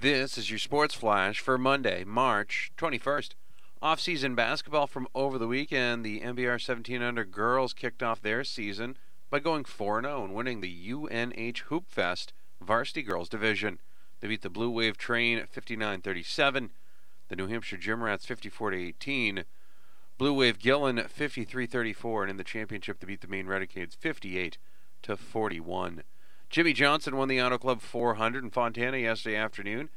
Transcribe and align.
This 0.00 0.38
is 0.38 0.48
your 0.48 0.60
sports 0.60 0.94
flash 0.94 1.40
for 1.40 1.58
Monday, 1.58 2.04
March 2.04 2.70
21st. 2.76 3.30
Off-season 3.82 4.36
basketball 4.36 4.86
from 4.86 5.08
over 5.12 5.38
the 5.38 5.48
weekend. 5.48 6.04
The 6.04 6.20
MBR 6.20 6.62
17 6.62 7.02
under 7.02 7.24
girls 7.24 7.72
kicked 7.72 8.00
off 8.00 8.22
their 8.22 8.44
season 8.44 8.96
by 9.28 9.40
going 9.40 9.64
4-0 9.64 10.22
and 10.24 10.34
winning 10.34 10.60
the 10.60 10.92
UNH 10.92 11.58
Hoop 11.66 11.88
Fest 11.88 12.32
Varsity 12.60 13.02
Girls 13.02 13.28
Division. 13.28 13.80
They 14.20 14.28
beat 14.28 14.42
the 14.42 14.48
Blue 14.48 14.70
Wave 14.70 14.96
Train 14.96 15.44
59-37, 15.52 16.68
the 17.26 17.34
New 17.34 17.48
Hampshire 17.48 17.76
Gym 17.76 18.00
Rats 18.00 18.24
54-18, 18.24 19.42
Blue 20.16 20.32
Wave 20.32 20.60
Gillen 20.60 20.98
53-34, 20.98 22.20
and 22.22 22.30
in 22.30 22.36
the 22.36 22.44
championship 22.44 23.00
they 23.00 23.08
beat 23.08 23.20
the 23.20 23.26
Maine 23.26 23.48
Renegades 23.48 23.96
58 23.96 24.58
to 25.02 25.16
41. 25.16 26.04
Jimmie 26.50 26.72
Johnson 26.72 27.16
won 27.16 27.28
the 27.28 27.42
Auto 27.42 27.58
Club 27.58 27.82
400 27.82 28.42
in 28.42 28.50
Fontana 28.50 28.96
yesterday 28.96 29.36
afternoon, 29.36 29.90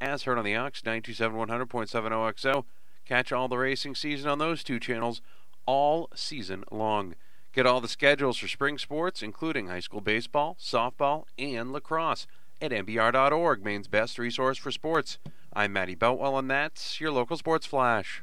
as 0.00 0.22
heard 0.22 0.38
on 0.38 0.44
the 0.44 0.54
Ox 0.54 0.84
927 0.84 1.36
100.7 1.36 2.12
OXO. 2.12 2.64
Catch 3.04 3.32
all 3.32 3.48
the 3.48 3.58
racing 3.58 3.96
season 3.96 4.30
on 4.30 4.38
those 4.38 4.62
two 4.62 4.78
channels 4.78 5.20
all 5.66 6.08
season 6.14 6.62
long. 6.70 7.16
Get 7.52 7.66
all 7.66 7.80
the 7.80 7.88
schedules 7.88 8.38
for 8.38 8.46
spring 8.46 8.78
sports, 8.78 9.20
including 9.20 9.66
high 9.66 9.80
school 9.80 10.00
baseball, 10.00 10.56
softball, 10.60 11.24
and 11.38 11.72
lacrosse, 11.72 12.28
at 12.60 12.70
MBR.org, 12.70 13.64
Maine's 13.64 13.88
best 13.88 14.16
resource 14.16 14.58
for 14.58 14.70
sports. 14.70 15.18
I'm 15.52 15.72
Matt 15.72 15.98
Boutwell, 15.98 16.38
and 16.38 16.48
that's 16.48 17.00
your 17.00 17.10
local 17.10 17.36
sports 17.36 17.66
flash. 17.66 18.22